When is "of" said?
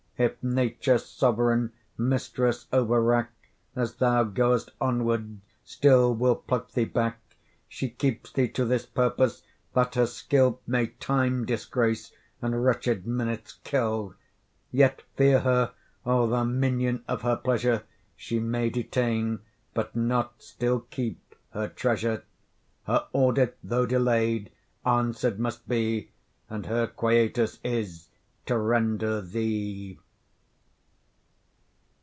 17.07-17.23